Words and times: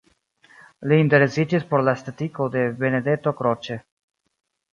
Li 0.91 0.97
interesiĝis 1.01 1.67
por 1.73 1.83
la 1.89 1.93
estetiko 1.99 2.49
de 2.57 2.65
Benedetto 2.81 3.35
Croce. 3.45 3.79